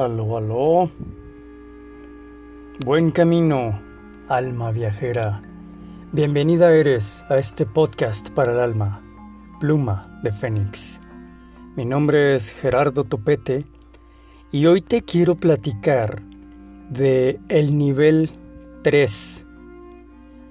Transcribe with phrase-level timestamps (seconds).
[0.00, 0.90] Aló, aló.
[2.86, 3.78] Buen camino,
[4.28, 5.42] alma viajera.
[6.12, 9.02] Bienvenida eres a este podcast para el alma,
[9.60, 10.98] Pluma de Fénix.
[11.76, 13.66] Mi nombre es Gerardo Topete
[14.50, 16.22] y hoy te quiero platicar
[16.88, 18.30] de el nivel
[18.82, 19.46] 3.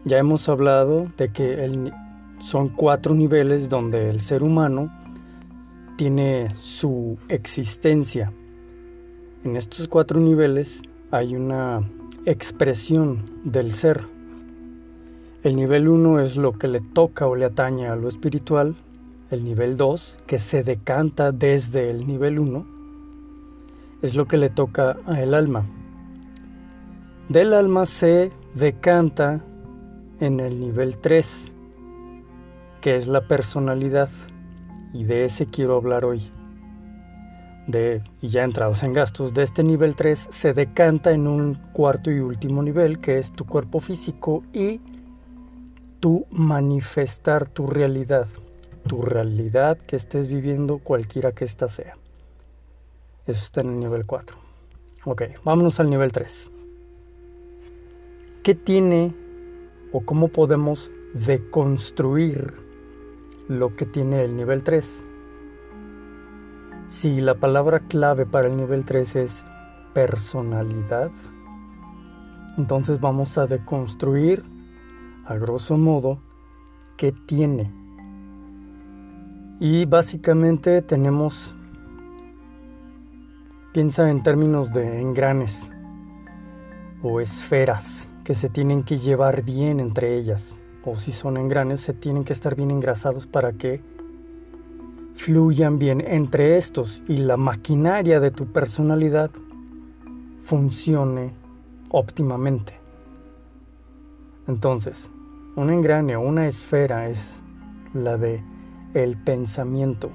[0.06, 1.92] Ya hemos hablado de que
[2.38, 4.96] son cuatro niveles donde el ser humano
[5.98, 8.32] tiene su existencia
[9.44, 11.82] en estos cuatro niveles hay una
[12.26, 14.02] expresión del ser.
[15.44, 18.76] El nivel 1 es lo que le toca o le atañe a lo espiritual.
[19.32, 22.66] El nivel 2, que se decanta desde el nivel 1,
[24.02, 25.66] es lo que le toca al alma.
[27.30, 29.42] Del alma se decanta
[30.20, 31.54] en el nivel 3,
[32.82, 34.10] que es la personalidad,
[34.94, 36.32] y de ese quiero hablar hoy
[38.22, 42.20] y ya entrados en gastos de este nivel 3 se decanta en un cuarto y
[42.20, 44.82] último nivel que es tu cuerpo físico y
[46.00, 48.28] tu manifestar tu realidad,
[48.88, 51.96] tu realidad que estés viviendo cualquiera que ésta sea.
[53.28, 54.36] Eso está en el nivel 4.
[55.06, 56.52] Ok, vámonos al nivel 3.
[58.42, 59.14] ¿Qué tiene
[59.92, 62.54] o cómo podemos deconstruir
[63.48, 65.06] lo que tiene el nivel 3?
[66.90, 69.46] Si la palabra clave para el nivel 3 es
[69.94, 71.12] personalidad,
[72.58, 74.44] entonces vamos a deconstruir,
[75.24, 76.20] a grosso modo,
[76.98, 77.72] qué tiene.
[79.60, 81.56] Y básicamente tenemos,
[83.72, 85.72] piensa en términos de engranes
[87.04, 90.58] o esferas que se tienen que llevar bien entre ellas.
[90.84, 93.99] O si son engranes, se tienen que estar bien engrasados para que
[95.20, 99.30] fluyan bien entre estos y la maquinaria de tu personalidad
[100.44, 101.34] funcione
[101.90, 102.80] óptimamente.
[104.48, 105.12] Entonces,
[105.58, 107.38] un engrane o una esfera es
[107.94, 108.42] la de
[108.94, 110.10] el pensamiento.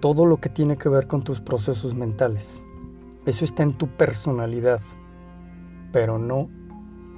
[0.00, 2.62] Todo lo que tiene que ver con tus procesos mentales.
[3.26, 4.80] Eso está en tu personalidad,
[5.92, 6.48] pero no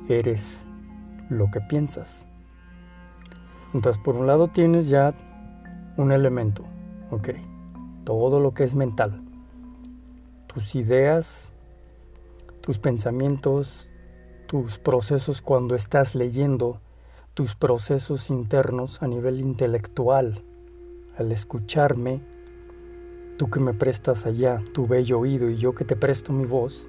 [0.09, 0.66] eres
[1.31, 2.26] lo que piensas.
[3.72, 5.15] Entonces, por un lado tienes ya
[5.97, 6.65] un elemento,
[7.11, 7.31] ok.
[8.05, 9.23] Todo lo que es mental.
[10.47, 11.53] Tus ideas,
[12.61, 13.91] tus pensamientos,
[14.47, 16.81] tus procesos cuando estás leyendo,
[17.35, 20.43] tus procesos internos a nivel intelectual.
[21.19, 22.21] Al escucharme,
[23.39, 26.87] tú que me prestas allá tu bello oído y yo que te presto mi voz,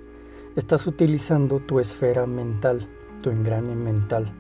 [0.56, 2.88] estás utilizando tu esfera mental,
[3.22, 4.32] tu engrane mental.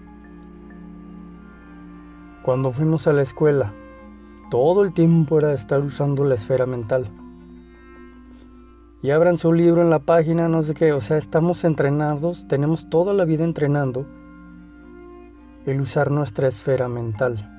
[2.43, 3.73] Cuando fuimos a la escuela,
[4.49, 7.09] todo el tiempo era estar usando la esfera mental.
[9.01, 12.89] Y abran su libro en la página, no sé qué, o sea, estamos entrenados, tenemos
[12.89, 14.05] toda la vida entrenando
[15.65, 17.53] el usar nuestra esfera mental.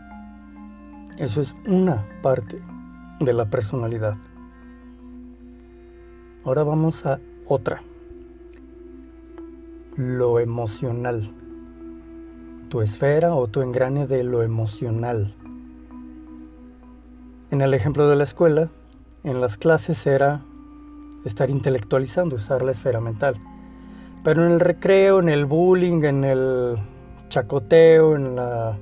[1.19, 2.61] Eso es una parte
[3.21, 4.17] de la personalidad.
[6.45, 7.83] Ahora vamos a otra.
[9.97, 11.31] Lo emocional.
[12.69, 15.35] Tu esfera o tu engrane de lo emocional.
[17.51, 18.69] En el ejemplo de la escuela,
[19.25, 20.43] en las clases era
[21.25, 23.37] estar intelectualizando, usar la esfera mental.
[24.23, 26.77] Pero en el recreo, en el bullying, en el
[27.31, 28.77] chacoteo, en la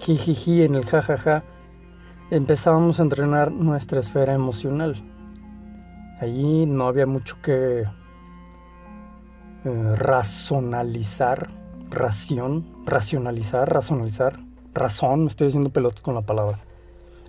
[0.00, 1.44] jijiji, en el jajaja,
[2.32, 4.96] empezábamos a entrenar nuestra esfera emocional.
[6.20, 7.84] Allí no había mucho que
[9.64, 11.48] eh, razonalizar,
[11.90, 14.40] ración, racionalizar, racionalizar,
[14.74, 16.58] razón, me estoy haciendo pelotas con la palabra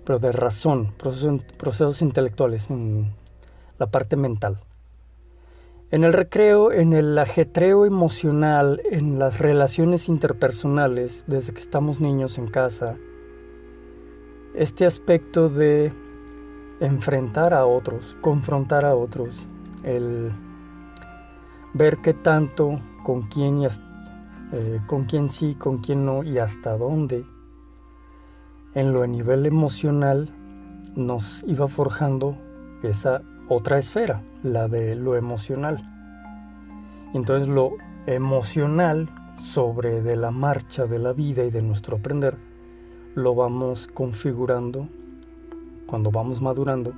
[0.04, 3.12] pero de razón, procesos, procesos intelectuales, en
[3.78, 4.58] la parte mental.
[5.90, 12.38] En el recreo, en el ajetreo emocional, en las relaciones interpersonales, desde que estamos niños
[12.38, 12.96] en casa,
[14.54, 15.92] este aspecto de
[16.80, 19.34] enfrentar a otros, confrontar a otros,
[19.84, 20.32] el
[21.74, 23.66] ver qué tanto, con quién, y
[24.52, 27.24] eh, con quién sí, con quién no y hasta dónde
[28.74, 30.30] en lo a nivel emocional
[30.96, 32.36] nos iba forjando
[32.82, 35.88] esa otra esfera, la de lo emocional.
[37.14, 37.72] Entonces lo
[38.06, 42.36] emocional sobre de la marcha de la vida y de nuestro aprender
[43.14, 44.88] lo vamos configurando
[45.86, 46.94] cuando vamos madurando,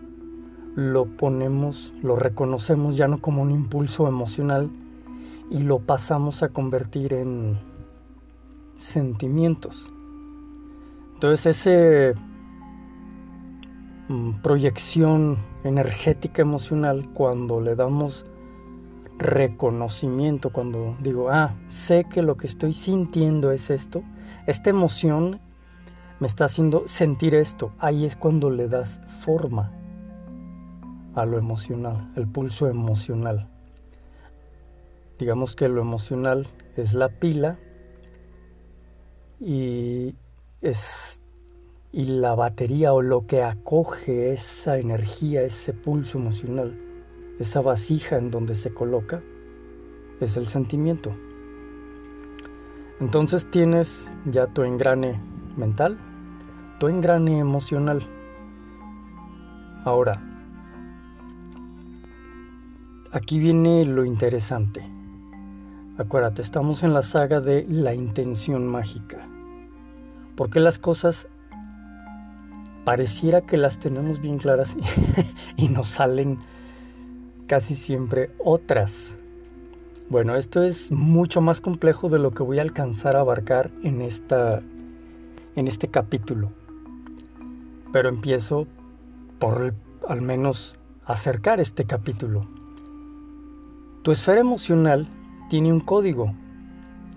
[0.77, 4.71] lo ponemos, lo reconocemos ya no como un impulso emocional
[5.51, 7.59] y lo pasamos a convertir en
[8.77, 9.91] sentimientos.
[11.25, 12.21] Entonces esa
[14.09, 18.27] mm, proyección energética emocional, cuando le damos
[19.17, 24.03] reconocimiento, cuando digo, ah, sé que lo que estoy sintiendo es esto,
[24.47, 25.41] esta emoción
[26.21, 29.73] me está haciendo sentir esto, ahí es cuando le das forma
[31.15, 33.49] a lo emocional, el pulso emocional.
[35.19, 37.57] Digamos que lo emocional es la pila
[39.41, 40.17] y
[40.65, 41.21] es
[41.93, 46.77] y la batería o lo que acoge esa energía, ese pulso emocional,
[47.39, 49.23] esa vasija en donde se coloca,
[50.21, 51.13] es el sentimiento.
[52.99, 55.21] Entonces tienes ya tu engrane
[55.57, 55.97] mental,
[56.81, 58.03] tu engrane emocional.
[59.85, 60.21] Ahora,
[63.13, 64.83] aquí viene lo interesante.
[65.97, 69.29] Acuérdate, estamos en la saga de la intención mágica.
[70.37, 71.29] Porque las cosas
[72.85, 74.77] pareciera que las tenemos bien claras
[75.57, 76.39] y, nos salen
[77.47, 79.17] casi siempre otras.
[80.11, 84.03] Bueno, esto es mucho más complejo de lo que voy a alcanzar a abarcar en,
[84.03, 84.63] esta,
[85.57, 86.51] en este capítulo.
[87.93, 88.67] Pero empiezo
[89.39, 89.75] por
[90.07, 92.47] al menos acercar este capítulo.
[94.03, 95.09] Tu esfera emocional
[95.49, 96.35] tiene un código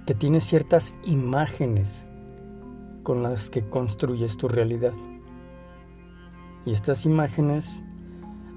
[0.06, 2.07] que tiene ciertas imágenes
[3.08, 4.92] con las que construyes tu realidad.
[6.66, 7.82] Y estas imágenes,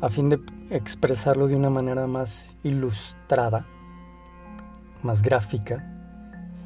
[0.01, 3.65] a fin de expresarlo de una manera más ilustrada,
[5.05, 5.87] más gráfica,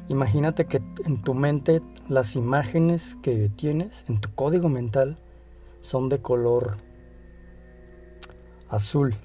[0.07, 5.19] imagínate que en tu mente las imágenes que tienes, en tu código mental,
[5.79, 6.77] son de color
[8.67, 9.15] azul,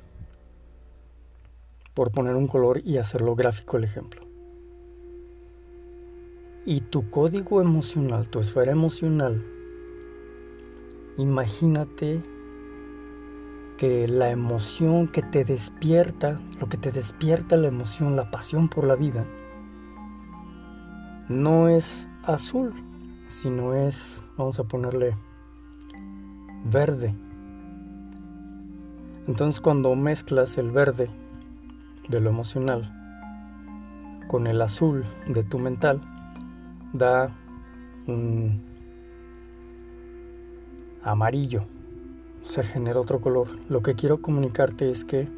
[1.95, 4.30] por poner un color y hacerlo gráfico el ejemplo.
[6.71, 9.45] Y tu código emocional, tu esfera emocional,
[11.17, 12.23] Imagínate
[13.77, 18.85] que la emoción que te despierta, lo que te despierta la emoción, la pasión por
[18.85, 19.27] la vida,
[21.29, 22.73] no es azul,
[23.27, 25.17] sino es, vamos a ponerle,
[26.67, 27.13] verde.
[29.27, 31.11] Entonces cuando mezclas el verde
[32.09, 32.97] de lo emocional
[34.29, 36.01] con el azul de tu mental,
[36.93, 37.31] da
[38.07, 38.63] un
[41.03, 41.63] amarillo,
[42.45, 43.49] se genera otro color.
[43.69, 45.29] Lo que quiero comunicarte es que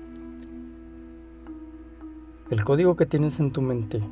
[2.51, 4.03] el código que tienes en tu mente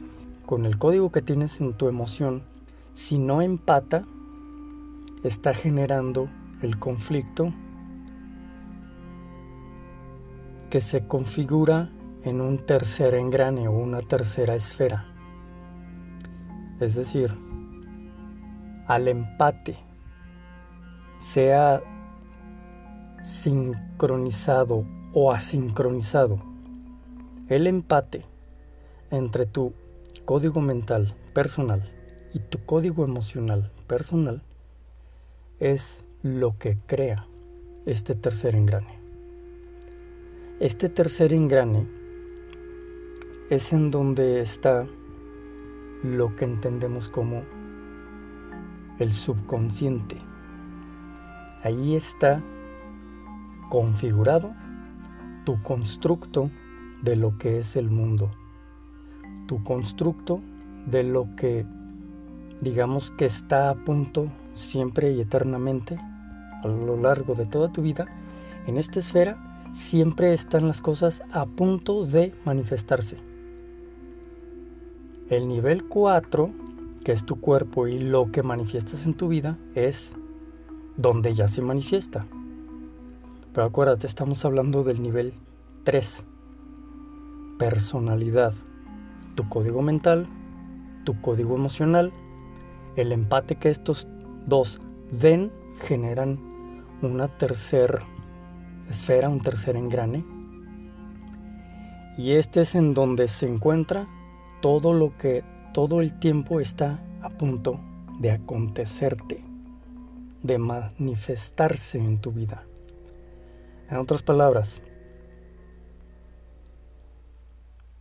[0.50, 2.42] con el código que tienes en tu emoción,
[2.92, 4.04] si no empata,
[5.22, 6.28] está generando
[6.60, 7.52] el conflicto
[10.70, 11.90] que se configura
[12.24, 15.09] en un tercer engrane o una tercera esfera.
[16.80, 17.30] Es decir,
[18.86, 19.76] al empate
[21.18, 21.82] sea
[23.22, 26.40] sincronizado o asincronizado.
[27.48, 28.24] El empate
[29.10, 29.74] entre tu
[30.24, 31.90] código mental personal
[32.32, 34.42] y tu código emocional personal
[35.58, 37.26] es lo que crea
[37.86, 38.98] este tercer engrane.
[40.60, 41.86] Este tercer engrane
[43.50, 44.86] es en donde está
[46.02, 47.42] lo que entendemos como
[48.98, 50.30] el subconsciente
[51.62, 52.42] Ahí está
[53.68, 54.54] configurado
[55.44, 56.50] tu constructo
[57.02, 58.30] de lo que es el mundo,
[59.46, 60.40] tu constructo
[60.86, 61.66] de lo que
[62.62, 65.98] digamos que está a punto siempre y eternamente
[66.62, 68.06] a lo largo de toda tu vida,
[68.66, 73.18] en esta esfera siempre están las cosas a punto de manifestarse.
[75.30, 76.50] El nivel 4,
[77.04, 80.16] que es tu cuerpo y lo que manifiestas en tu vida, es
[80.96, 82.26] donde ya se manifiesta.
[83.52, 85.34] Pero acuérdate, estamos hablando del nivel
[85.84, 86.24] 3.
[87.60, 88.54] Personalidad.
[89.36, 90.26] Tu código mental,
[91.04, 92.12] tu código emocional,
[92.96, 94.08] el empate que estos
[94.48, 94.80] dos
[95.12, 95.52] den
[95.86, 96.40] generan
[97.02, 98.02] una tercera
[98.88, 100.24] esfera, un tercer engrane.
[102.18, 104.08] Y este es en donde se encuentra
[104.60, 107.80] todo lo que todo el tiempo está a punto
[108.18, 109.44] de acontecerte
[110.42, 112.64] de manifestarse en tu vida.
[113.88, 114.82] En otras palabras,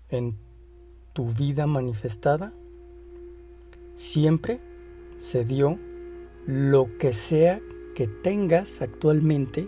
[0.09, 0.37] en
[1.13, 2.53] tu vida manifestada,
[3.93, 4.59] siempre
[5.19, 5.77] se dio
[6.45, 7.59] lo que sea
[7.95, 9.67] que tengas actualmente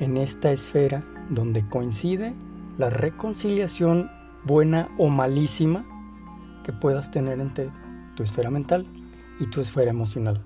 [0.00, 2.34] en esta esfera donde coincide
[2.78, 4.10] la reconciliación
[4.44, 5.84] buena o malísima
[6.64, 7.70] que puedas tener entre
[8.16, 8.86] tu esfera mental
[9.40, 10.44] y tu esfera emocional.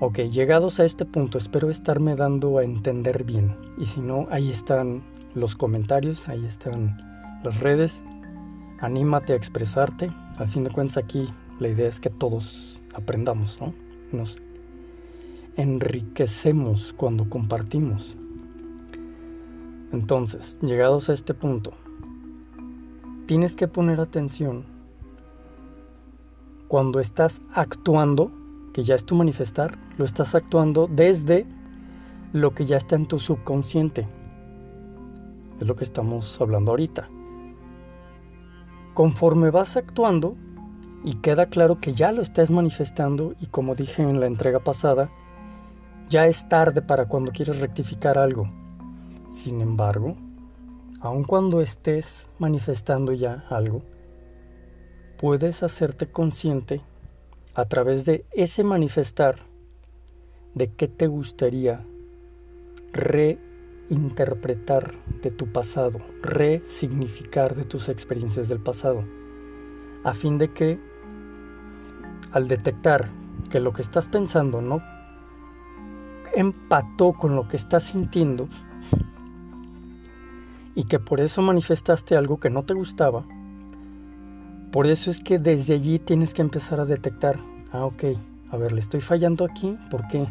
[0.00, 3.56] Ok, llegados a este punto, espero estarme dando a entender bien.
[3.78, 5.02] Y si no, ahí están
[5.34, 6.96] los comentarios, ahí están
[7.44, 8.02] las redes.
[8.80, 10.10] Anímate a expresarte.
[10.38, 11.28] Al fin de cuentas aquí
[11.60, 13.74] la idea es que todos aprendamos, ¿no?
[14.10, 14.38] Nos
[15.56, 18.16] enriquecemos cuando compartimos.
[19.92, 21.74] Entonces, llegados a este punto,
[23.26, 24.64] tienes que poner atención
[26.72, 28.32] cuando estás actuando,
[28.72, 31.46] que ya es tu manifestar, lo estás actuando desde
[32.32, 34.08] lo que ya está en tu subconsciente.
[35.60, 37.10] Es lo que estamos hablando ahorita.
[38.94, 40.34] Conforme vas actuando,
[41.04, 45.10] y queda claro que ya lo estás manifestando, y como dije en la entrega pasada,
[46.08, 48.48] ya es tarde para cuando quieres rectificar algo.
[49.28, 50.16] Sin embargo,
[51.02, 53.82] aun cuando estés manifestando ya algo,
[55.18, 56.80] puedes hacerte consciente
[57.54, 59.40] a través de ese manifestar
[60.54, 61.84] de qué te gustaría
[62.92, 69.02] reinterpretar de tu pasado, resignificar de tus experiencias del pasado,
[70.04, 70.78] a fin de que
[72.30, 73.08] al detectar
[73.50, 74.80] que lo que estás pensando no
[76.32, 78.48] empató con lo que estás sintiendo
[80.74, 83.24] y que por eso manifestaste algo que no te gustaba,
[84.72, 87.38] por eso es que desde allí tienes que empezar a detectar,
[87.72, 88.04] ah, ok,
[88.50, 90.26] a ver, le estoy fallando aquí, ¿por qué?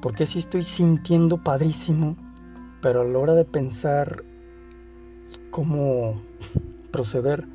[0.00, 2.16] Porque si estoy sintiendo padrísimo,
[2.80, 4.24] pero a la hora de pensar
[5.50, 6.22] cómo
[6.90, 7.46] proceder,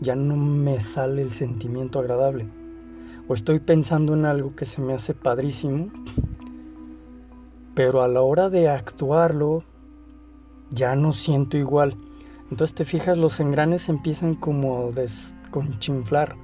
[0.00, 2.46] ya no me sale el sentimiento agradable.
[3.26, 5.90] O estoy pensando en algo que se me hace padrísimo,
[7.74, 9.64] pero a la hora de actuarlo,
[10.70, 11.96] ya no siento igual.
[12.50, 16.36] Entonces te fijas, los engranes empiezan como a desconchinflar,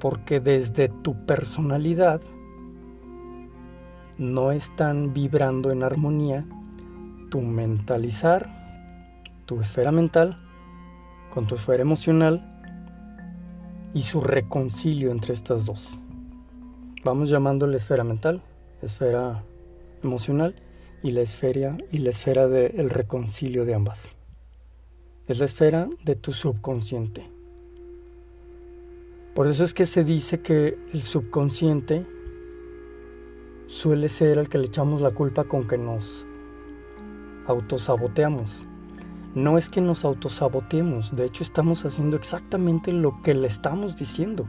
[0.00, 2.20] porque desde tu personalidad
[4.18, 6.44] no están vibrando en armonía
[7.30, 8.48] tu mentalizar,
[9.46, 10.38] tu esfera mental,
[11.32, 12.52] con tu esfera emocional
[13.94, 15.98] y su reconcilio entre estas dos.
[17.04, 18.42] Vamos llamándole esfera mental,
[18.82, 19.44] esfera
[20.02, 20.56] emocional
[21.02, 24.16] y la esfera y la esfera del reconcilio de ambas
[25.28, 27.28] es la esfera de tu subconsciente.
[29.34, 32.06] Por eso es que se dice que el subconsciente
[33.66, 36.26] suele ser el que le echamos la culpa con que nos
[37.46, 38.62] autosaboteamos.
[39.34, 44.46] No es que nos autosaboteemos, de hecho estamos haciendo exactamente lo que le estamos diciendo.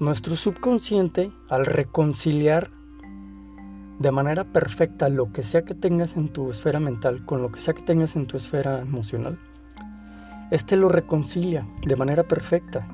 [0.00, 2.70] Nuestro subconsciente, al reconciliar
[4.00, 7.60] de manera perfecta lo que sea que tengas en tu esfera mental con lo que
[7.60, 9.38] sea que tengas en tu esfera emocional,
[10.50, 12.88] este lo reconcilia de manera perfecta.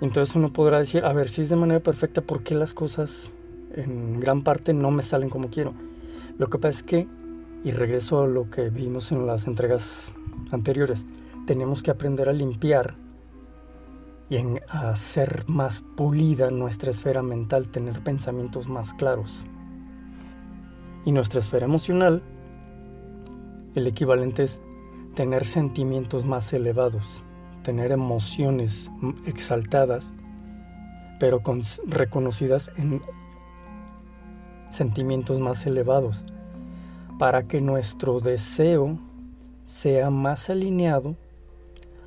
[0.00, 3.30] Entonces uno podrá decir, a ver, si es de manera perfecta, ¿por qué las cosas
[3.76, 5.72] en gran parte no me salen como quiero?
[6.36, 7.06] Lo que pasa es que,
[7.62, 10.12] y regreso a lo que vimos en las entregas
[10.50, 11.06] anteriores,
[11.46, 12.96] tenemos que aprender a limpiar
[14.32, 14.38] y
[14.70, 19.44] a hacer más pulida nuestra esfera mental, tener pensamientos más claros.
[21.04, 22.22] Y nuestra esfera emocional,
[23.74, 24.62] el equivalente es
[25.14, 27.04] tener sentimientos más elevados,
[27.62, 28.90] tener emociones
[29.26, 30.16] exaltadas,
[31.20, 31.42] pero
[31.86, 33.02] reconocidas en
[34.70, 36.24] sentimientos más elevados,
[37.18, 38.98] para que nuestro deseo
[39.64, 41.16] sea más alineado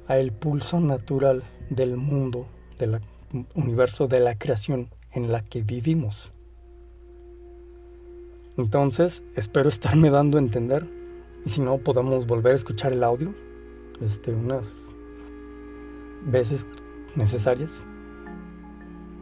[0.07, 2.47] a el pulso natural del mundo,
[2.79, 2.99] del
[3.53, 6.31] universo, de la creación en la que vivimos.
[8.57, 10.87] Entonces, espero estarme dando a entender
[11.45, 13.33] y si no, podemos volver a escuchar el audio
[14.01, 14.87] este, unas
[16.25, 16.65] veces
[17.15, 17.85] necesarias.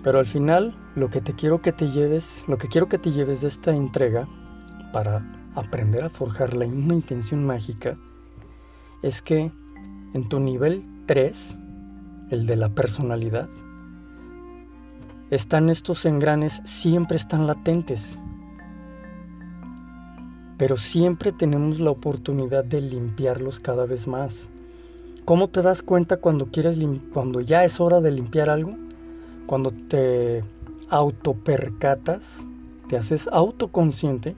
[0.04, 3.12] Pero al final, lo que te quiero que te lleves, lo que quiero que te
[3.12, 4.28] lleves de esta entrega
[4.92, 7.98] para aprender a forjar la, una intención mágica
[9.02, 9.52] es que
[10.14, 11.58] en tu nivel 3,
[12.34, 13.50] el de la personalidad,
[15.30, 18.20] están estos engranes, siempre están latentes
[20.58, 24.50] pero siempre tenemos la oportunidad de limpiarlos cada vez más.
[25.26, 26.80] ¿Cómo te das cuenta cuando quieres
[27.14, 28.74] cuando ya es hora de limpiar algo?
[29.46, 30.42] Cuando te
[30.90, 32.46] autopercatas,
[32.88, 34.36] te haces autoconsciente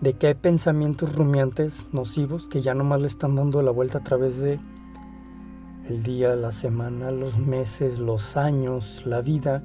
[0.00, 4.04] de que hay pensamientos rumiantes nocivos que ya nomás le están dando la vuelta a
[4.04, 4.58] través de
[5.90, 9.62] el día, la semana, los meses, los años, la vida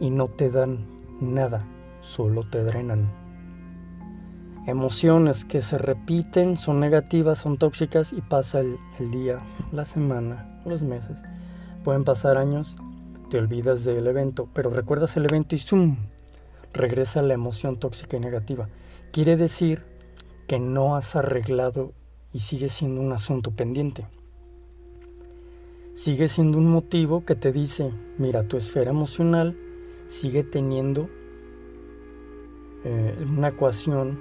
[0.00, 0.86] y no te dan
[1.20, 1.64] nada,
[2.00, 3.22] solo te drenan
[4.66, 8.78] emociones que se repiten, son negativas, son tóxicas y pasa el,
[9.10, 9.40] día,
[9.72, 11.16] la semana, los meses.
[11.84, 12.76] Pueden pasar años,
[13.28, 15.96] te olvidas del evento, pero recuerdas el evento y ¡zoom!
[16.72, 18.68] regresa la emoción tóxica y negativa.
[19.10, 19.84] Quiere decir
[20.46, 21.92] que no has arreglado
[22.32, 24.06] y sigue siendo un asunto pendiente.
[25.94, 29.54] Sigue siendo un motivo que te dice, mira, tu esfera emocional
[30.06, 31.10] sigue teniendo
[32.82, 34.18] eh, una ecuación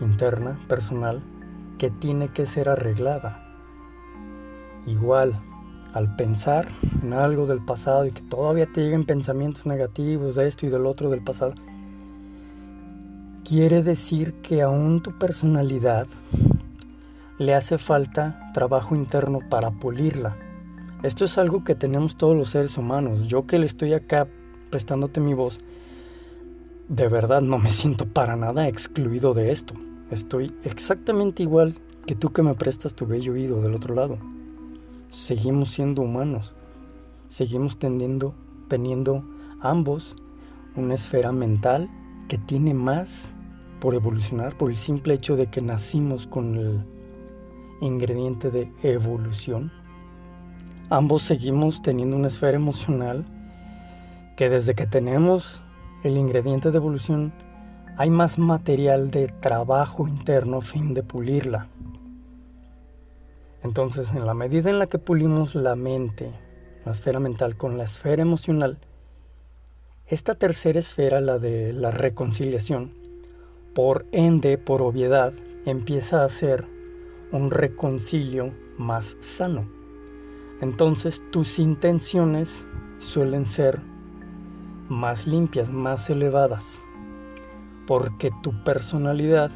[0.00, 1.20] interna, personal,
[1.78, 3.44] que tiene que ser arreglada.
[4.86, 5.34] Igual,
[5.94, 6.68] al pensar
[7.02, 10.86] en algo del pasado y que todavía te lleguen pensamientos negativos de esto y del
[10.86, 11.54] otro del pasado,
[13.44, 16.06] quiere decir que aún tu personalidad
[17.40, 20.36] le hace falta trabajo interno para pulirla.
[21.02, 23.28] Esto es algo que tenemos todos los seres humanos.
[23.28, 24.28] Yo que le estoy acá
[24.68, 25.62] prestándote mi voz,
[26.90, 29.72] de verdad no me siento para nada excluido de esto.
[30.10, 34.18] Estoy exactamente igual que tú que me prestas tu bello oído del otro lado.
[35.08, 36.54] Seguimos siendo humanos.
[37.26, 38.34] Seguimos tendiendo,
[38.68, 39.24] teniendo
[39.62, 40.14] ambos
[40.76, 41.88] una esfera mental
[42.28, 43.32] que tiene más
[43.80, 46.99] por evolucionar por el simple hecho de que nacimos con el
[47.80, 49.72] ingrediente de evolución.
[50.88, 53.24] Ambos seguimos teniendo una esfera emocional
[54.36, 55.60] que desde que tenemos
[56.02, 57.32] el ingrediente de evolución
[57.96, 61.68] hay más material de trabajo interno a fin de pulirla.
[63.62, 66.30] Entonces, en la medida en la que pulimos la mente,
[66.86, 68.78] la esfera mental con la esfera emocional,
[70.06, 72.94] esta tercera esfera, la de la reconciliación,
[73.74, 75.32] por ende, por obviedad,
[75.66, 76.66] empieza a ser
[77.32, 79.66] un reconcilio más sano.
[80.60, 82.64] Entonces tus intenciones
[82.98, 83.80] suelen ser
[84.88, 86.78] más limpias, más elevadas,
[87.86, 89.50] porque tu personalidad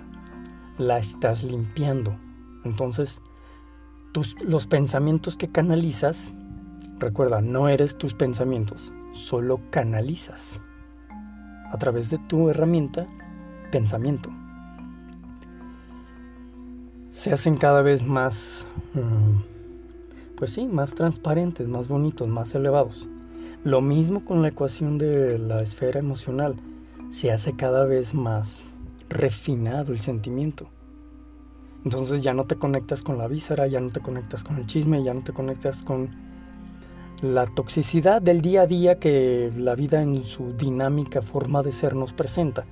[0.79, 2.17] la estás limpiando.
[2.65, 3.21] Entonces,
[4.13, 6.35] tus, los pensamientos que canalizas,
[6.99, 10.61] recuerda, no eres tus pensamientos, solo canalizas
[11.73, 13.07] a través de tu herramienta
[13.71, 14.31] pensamiento
[17.15, 23.09] se hacen cada vez más, mm, pues sí, más transparentes, más bonitos, más elevados.
[23.63, 26.57] Lo mismo con la ecuación de la esfera emocional,
[27.11, 28.75] se hace cada vez más
[29.09, 30.69] refinado el sentimiento.
[31.85, 35.05] Entonces ya no te conectas con la víscera, ya no te conectas con el chisme,
[35.05, 36.11] ya no te conectas con
[37.23, 41.95] la toxicidad del día a día que la vida en su dinámica forma de ser
[41.95, 42.67] nos presenta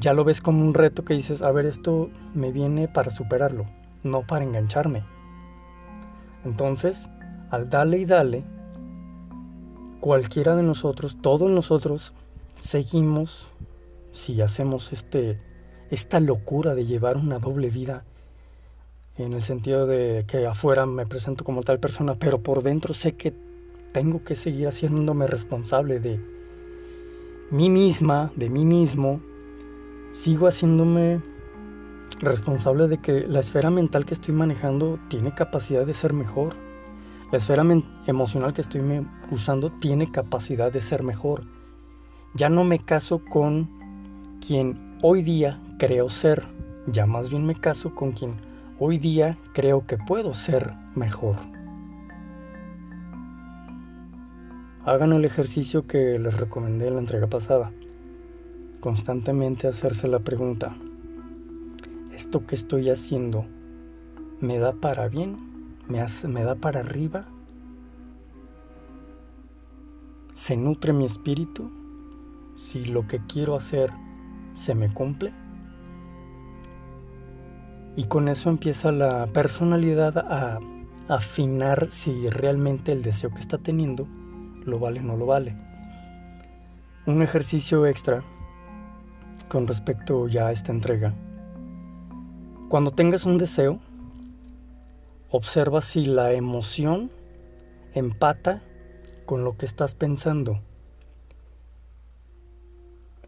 [0.00, 3.66] ya lo ves como un reto que dices, a ver, esto me viene para superarlo,
[4.02, 5.04] no para engancharme.
[6.44, 7.08] Entonces,
[7.50, 8.44] al darle y darle,
[10.00, 12.12] cualquiera de nosotros, todos nosotros,
[12.58, 13.48] seguimos,
[14.12, 15.40] si hacemos este,
[15.90, 18.04] esta locura de llevar una doble vida,
[19.16, 23.12] en el sentido de que afuera me presento como tal persona, pero por dentro sé
[23.12, 23.32] que
[23.92, 26.20] tengo que seguir haciéndome responsable de
[27.50, 29.20] mí misma, de mí mismo,
[30.14, 31.20] sigo haciéndome
[32.20, 36.54] responsable de que la esfera mental que estoy manejando tiene capacidad de ser mejor.
[37.32, 37.64] La esfera
[38.06, 38.80] emocional que estoy
[39.32, 41.42] usando tiene capacidad de ser mejor.
[42.34, 43.68] Ya no me caso con
[44.40, 46.44] quien hoy día creo ser,
[46.86, 48.36] ya más bien me caso con quien
[48.78, 51.36] hoy día creo que puedo ser mejor.
[54.84, 57.72] Hagan el ejercicio que les recomendé en la entrega pasada
[58.84, 60.76] constantemente hacerse la pregunta,
[62.12, 63.46] ¿esto que estoy haciendo
[64.42, 65.38] me da para bien?
[65.88, 67.24] ¿Me, da para arriba?
[70.34, 71.72] ¿Se nutre mi espíritu?
[72.56, 73.90] Si lo que quiero hacer
[74.52, 75.32] se me cumple.
[77.96, 80.60] Y con eso empieza la personalidad a
[81.08, 84.06] afinar si realmente el deseo que está teniendo
[84.66, 85.56] lo vale o no lo vale.
[87.06, 88.22] Un ejercicio extra
[89.54, 91.14] con respecto ya a esta entrega.
[92.68, 93.78] Cuando tengas un deseo,
[95.30, 97.12] observa si la emoción
[97.92, 98.64] empata
[99.26, 100.58] con lo que estás pensando.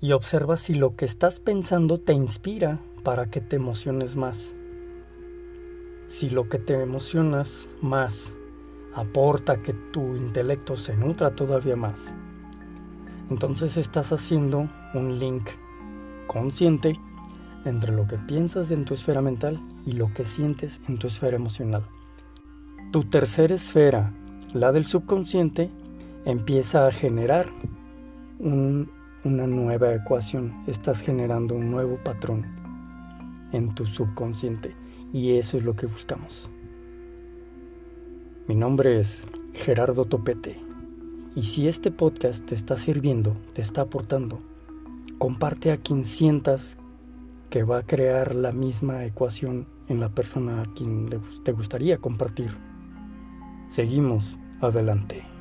[0.00, 4.56] Y observa si lo que estás pensando te inspira para que te emociones más.
[6.08, 8.32] Si lo que te emocionas más
[8.96, 12.12] aporta que tu intelecto se nutra todavía más,
[13.30, 15.50] entonces estás haciendo un link
[16.26, 16.98] consciente
[17.64, 21.36] entre lo que piensas en tu esfera mental y lo que sientes en tu esfera
[21.36, 21.84] emocional.
[22.92, 24.12] Tu tercera esfera,
[24.52, 25.70] la del subconsciente,
[26.24, 27.46] empieza a generar
[28.38, 30.62] una nueva ecuación.
[30.66, 32.46] Estás generando un nuevo patrón
[33.52, 34.74] en tu subconsciente
[35.12, 36.48] y eso es lo que buscamos.
[38.48, 40.56] Mi nombre es Gerardo Topete
[41.34, 44.38] Y si este podcast te está sirviendo, te está aportando,
[45.18, 46.78] comparte a quien sientas
[47.50, 51.08] que va a crear la misma ecuación en la persona a quien
[51.44, 52.50] te gustaría compartir.
[53.68, 55.35] Seguimos adelante.